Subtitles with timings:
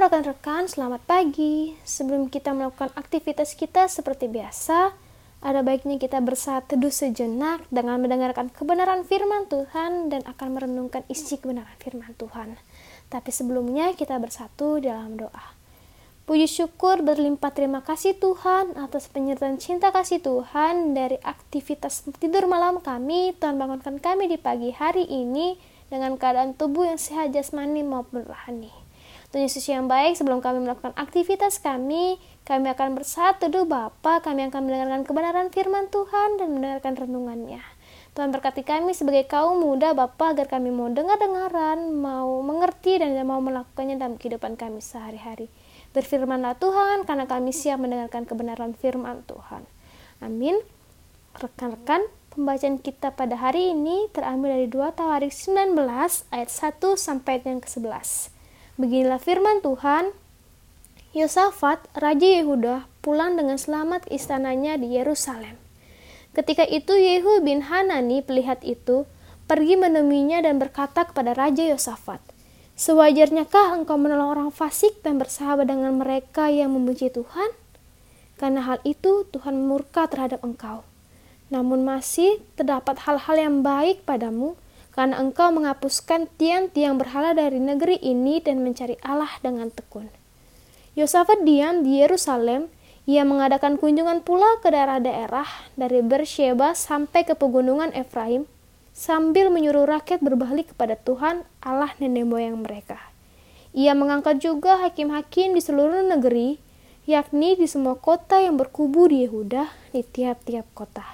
[0.00, 1.76] rekan-rekan, selamat pagi.
[1.84, 4.96] Sebelum kita melakukan aktivitas kita seperti biasa,
[5.44, 11.36] ada baiknya kita bersatu teduh sejenak dengan mendengarkan kebenaran firman Tuhan dan akan merenungkan isi
[11.36, 12.56] kebenaran firman Tuhan.
[13.12, 15.52] Tapi sebelumnya kita bersatu dalam doa.
[16.24, 22.80] Puji syukur berlimpah terima kasih Tuhan atas penyertaan cinta kasih Tuhan dari aktivitas tidur malam
[22.80, 23.36] kami.
[23.36, 25.60] Tuhan bangunkan kami di pagi hari ini
[25.92, 28.87] dengan keadaan tubuh yang sehat jasmani maupun rohani.
[29.28, 32.16] Tuhan Yesus yang baik, sebelum kami melakukan aktivitas kami,
[32.48, 37.60] kami akan bersatu teduh Bapa, kami akan mendengarkan kebenaran firman Tuhan dan mendengarkan renungannya.
[38.16, 43.36] Tuhan berkati kami sebagai kaum muda Bapa agar kami mau dengar-dengaran, mau mengerti dan mau
[43.44, 45.52] melakukannya dalam kehidupan kami sehari-hari.
[45.92, 49.68] Berfirmanlah Tuhan karena kami siap mendengarkan kebenaran firman Tuhan.
[50.24, 50.56] Amin.
[51.36, 55.76] Rekan-rekan, pembacaan kita pada hari ini terambil dari 2 Tawarik 19
[56.32, 58.37] ayat 1 sampai yang ke-11.
[58.78, 60.14] Beginilah firman Tuhan,
[61.10, 65.58] Yosafat, Raja Yehuda, pulang dengan selamat ke istananya di Yerusalem.
[66.30, 69.02] Ketika itu Yehu bin Hanani pelihat itu
[69.50, 72.22] pergi menemuinya dan berkata kepada Raja Yosafat,
[72.78, 77.50] Sewajarnyakah engkau menolong orang fasik dan bersahabat dengan mereka yang membenci Tuhan?
[78.38, 80.86] Karena hal itu Tuhan murka terhadap engkau.
[81.50, 84.54] Namun masih terdapat hal-hal yang baik padamu,
[84.98, 90.10] karena engkau menghapuskan tiang-tiang berhala dari negeri ini dan mencari Allah dengan tekun.
[90.98, 92.66] Yosafat diam di Yerusalem,
[93.06, 95.46] ia mengadakan kunjungan pula ke daerah-daerah
[95.78, 98.50] dari Bersheba sampai ke pegunungan Efraim,
[98.90, 102.98] sambil menyuruh rakyat berbalik kepada Tuhan Allah nenek moyang mereka.
[103.78, 106.58] Ia mengangkat juga hakim-hakim di seluruh negeri,
[107.06, 111.06] yakni di semua kota yang berkubu di Yehuda, di tiap-tiap kota.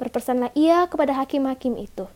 [0.00, 2.08] Berpesanlah ia kepada hakim-hakim itu,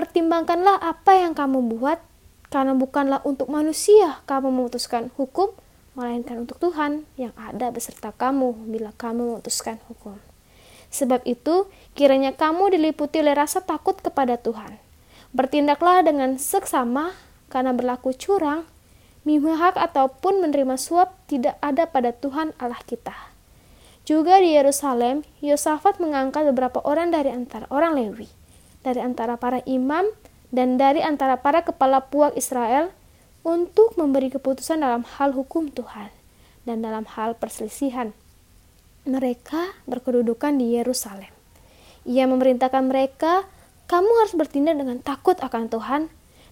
[0.00, 2.00] Pertimbangkanlah apa yang kamu buat,
[2.48, 5.52] karena bukanlah untuk manusia kamu memutuskan hukum,
[5.92, 10.16] melainkan untuk Tuhan yang ada beserta kamu bila kamu memutuskan hukum.
[10.88, 14.80] Sebab itu, kiranya kamu diliputi oleh rasa takut kepada Tuhan.
[15.36, 17.12] Bertindaklah dengan seksama,
[17.52, 18.64] karena berlaku curang,
[19.28, 23.36] mimahak ataupun menerima suap tidak ada pada Tuhan Allah kita.
[24.08, 28.39] Juga di Yerusalem, Yosafat mengangkat beberapa orang dari antara orang Lewi
[28.80, 30.08] dari antara para imam
[30.50, 32.90] dan dari antara para kepala puak Israel
[33.46, 36.12] untuk memberi keputusan dalam hal hukum Tuhan
[36.68, 38.12] dan dalam hal perselisihan.
[39.08, 41.32] Mereka berkedudukan di Yerusalem.
[42.04, 43.48] Ia memerintahkan mereka,
[43.88, 46.02] kamu harus bertindak dengan takut akan Tuhan,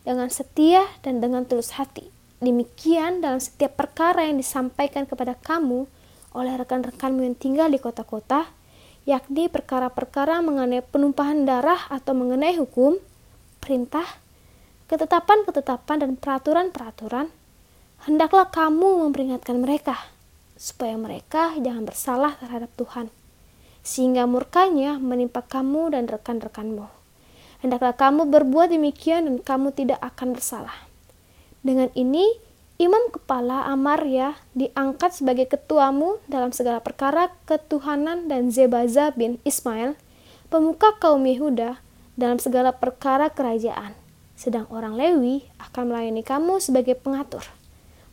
[0.04, 2.08] dengan setia dan dengan tulus hati.
[2.40, 5.84] Demikian dalam setiap perkara yang disampaikan kepada kamu
[6.32, 8.48] oleh rekan-rekanmu yang tinggal di kota-kota,
[9.08, 13.00] yakni perkara-perkara mengenai penumpahan darah atau mengenai hukum,
[13.56, 14.04] perintah,
[14.92, 17.32] ketetapan-ketetapan dan peraturan-peraturan,
[18.04, 19.96] hendaklah kamu memperingatkan mereka,
[20.60, 23.08] supaya mereka jangan bersalah terhadap Tuhan,
[23.80, 26.84] sehingga murkanya menimpa kamu dan rekan-rekanmu.
[27.64, 30.84] Hendaklah kamu berbuat demikian dan kamu tidak akan bersalah.
[31.64, 32.28] Dengan ini,
[32.78, 39.98] Imam kepala Amarya diangkat sebagai ketuamu dalam segala perkara ketuhanan dan Zebaza bin Ismail,
[40.46, 41.82] pemuka kaum Yehuda,
[42.14, 43.98] dalam segala perkara kerajaan.
[44.38, 47.42] Sedang orang Lewi akan melayani kamu sebagai pengatur.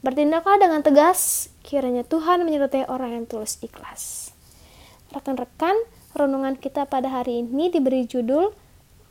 [0.02, 4.34] Bertindaklah dengan tegas, kiranya Tuhan menyertai orang yang tulus ikhlas.
[5.14, 5.78] Rekan-rekan,
[6.18, 8.50] renungan kita pada hari ini diberi judul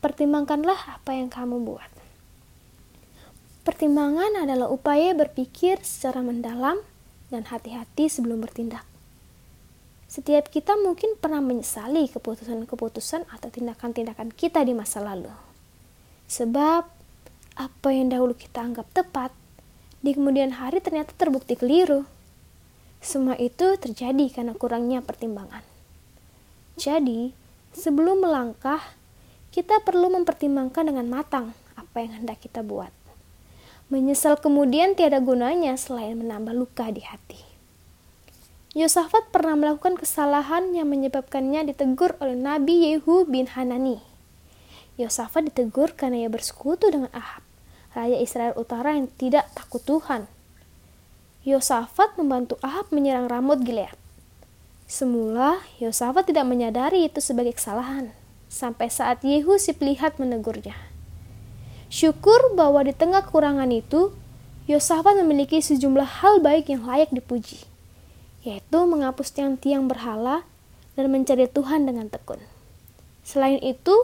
[0.03, 1.94] Pertimbangkanlah apa yang kamu buat.
[3.65, 6.85] Pertimbangan adalah upaya berpikir secara mendalam
[7.33, 8.85] dan hati-hati sebelum bertindak.
[10.05, 15.33] Setiap kita mungkin pernah menyesali keputusan-keputusan atau tindakan-tindakan kita di masa lalu.
[16.29, 16.83] Sebab
[17.57, 19.33] apa yang dahulu kita anggap tepat,
[20.05, 22.05] di kemudian hari ternyata terbukti keliru.
[23.01, 25.65] Semua itu terjadi karena kurangnya pertimbangan.
[26.77, 27.33] Jadi,
[27.73, 28.85] sebelum melangkah,
[29.57, 33.04] kita perlu mempertimbangkan dengan matang apa yang hendak kita buat.
[33.95, 37.39] Menyesal kemudian tiada gunanya selain menambah luka di hati.
[38.75, 44.03] Yosafat pernah melakukan kesalahan yang menyebabkannya ditegur oleh Nabi Yehu bin Hanani.
[44.99, 47.47] Yosafat ditegur karena ia bersekutu dengan Ahab,
[47.95, 50.27] raja Israel Utara yang tidak takut Tuhan.
[51.47, 53.95] Yosafat membantu Ahab menyerang Ramut Gilead.
[54.91, 58.11] Semula, Yosafat tidak menyadari itu sebagai kesalahan,
[58.51, 60.94] sampai saat Yehu si pelihat menegurnya.
[61.95, 64.11] Syukur bahwa di tengah kekurangan itu,
[64.67, 67.63] Yosafat memiliki sejumlah hal baik yang layak dipuji,
[68.43, 70.43] yaitu menghapus tiang-tiang berhala
[70.99, 72.43] dan mencari Tuhan dengan tekun.
[73.23, 73.95] Selain itu,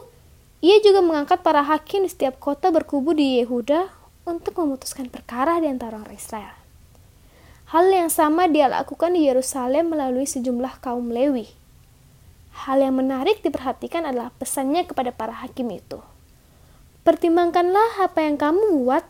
[0.63, 3.91] ia juga mengangkat para hakim di setiap kota berkubu di Yehuda
[4.23, 6.55] untuk memutuskan perkara di antara orang Israel.
[7.75, 11.51] Hal yang sama dia lakukan di Yerusalem melalui sejumlah kaum Lewi.
[12.55, 15.99] Hal yang menarik diperhatikan adalah pesannya kepada para hakim itu.
[17.01, 19.01] Pertimbangkanlah apa yang kamu buat,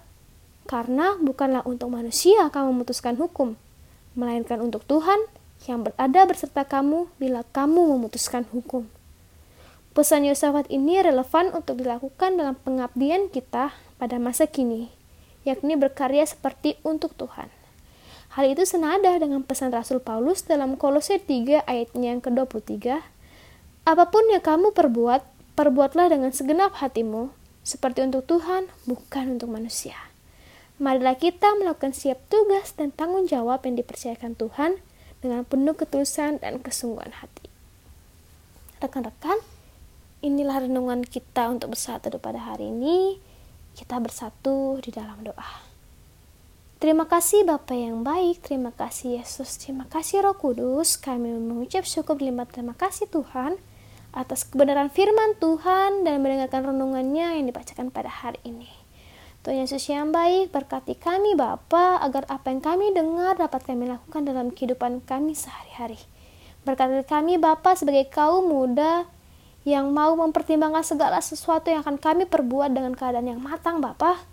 [0.64, 3.60] karena bukanlah untuk manusia kamu memutuskan hukum,
[4.16, 5.20] melainkan untuk Tuhan
[5.68, 8.88] yang berada berserta kamu bila kamu memutuskan hukum.
[9.92, 14.88] Pesan Yosafat ini relevan untuk dilakukan dalam pengabdian kita pada masa kini,
[15.44, 17.52] yakni berkarya seperti untuk Tuhan.
[18.40, 23.04] Hal itu senada dengan pesan Rasul Paulus dalam Kolose 3 ayatnya yang ke-23.
[23.84, 25.28] Apa pun yang kamu perbuat,
[25.60, 29.98] perbuatlah dengan segenap hatimu, seperti untuk Tuhan, bukan untuk manusia.
[30.82, 34.82] Marilah kita melakukan siap tugas dan tanggung jawab yang dipercayakan Tuhan
[35.22, 37.46] dengan penuh ketulusan dan kesungguhan hati.
[38.82, 39.38] Rekan-rekan,
[40.26, 43.22] inilah renungan kita untuk bersatu pada hari ini.
[43.78, 45.70] Kita bersatu di dalam doa.
[46.82, 50.98] Terima kasih Bapak yang baik, terima kasih Yesus, terima kasih Roh Kudus.
[50.98, 53.62] Kami mengucap syukur terima kasih Tuhan
[54.12, 58.68] atas kebenaran firman Tuhan dan mendengarkan renungannya yang dibacakan pada hari ini.
[59.42, 64.22] Tuhan Yesus yang baik, berkati kami Bapa agar apa yang kami dengar dapat kami lakukan
[64.22, 65.98] dalam kehidupan kami sehari-hari.
[66.62, 69.10] Berkati kami Bapa sebagai kaum muda
[69.66, 74.30] yang mau mempertimbangkan segala sesuatu yang akan kami perbuat dengan keadaan yang matang Bapak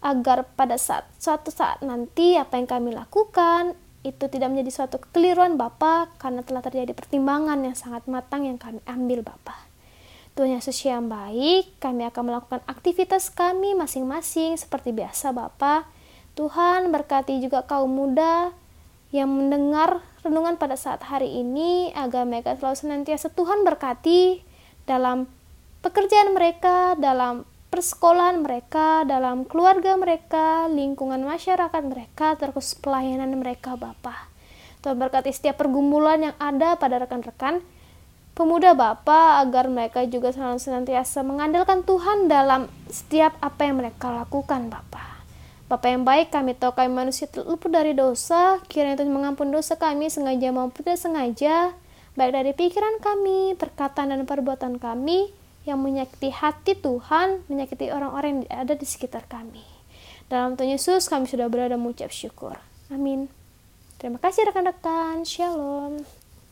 [0.00, 3.76] agar pada saat suatu saat nanti apa yang kami lakukan
[4.06, 8.78] itu tidak menjadi suatu kekeliruan Bapa karena telah terjadi pertimbangan yang sangat matang yang kami
[8.86, 9.66] ambil Bapa.
[10.38, 15.88] Tuhan Yesus yang baik, kami akan melakukan aktivitas kami masing-masing seperti biasa Bapa.
[16.36, 18.52] Tuhan berkati juga kaum muda
[19.10, 24.44] yang mendengar renungan pada saat hari ini agar mereka selalu senantiasa Tuhan berkati
[24.84, 25.24] dalam
[25.80, 34.32] pekerjaan mereka, dalam persekolahan mereka, dalam keluarga mereka, lingkungan masyarakat mereka, terus pelayanan mereka Bapak.
[34.80, 37.60] Tuhan berkati setiap pergumulan yang ada pada rekan-rekan
[38.32, 44.72] pemuda Bapak agar mereka juga selalu senantiasa mengandalkan Tuhan dalam setiap apa yang mereka lakukan
[44.72, 45.20] Bapak.
[45.68, 50.08] Bapak yang baik, kami tahu kami manusia terluput dari dosa, kiranya Tuhan mengampun dosa kami
[50.08, 51.76] sengaja maupun tidak sengaja,
[52.16, 55.28] baik dari pikiran kami, perkataan dan perbuatan kami,
[55.66, 59.66] yang menyakiti hati Tuhan, menyakiti orang-orang yang ada di sekitar kami.
[60.30, 62.54] Dalam Tuhan Yesus kami sudah berada mengucap syukur.
[62.88, 63.26] Amin.
[63.98, 65.26] Terima kasih rekan-rekan.
[65.26, 66.06] Shalom.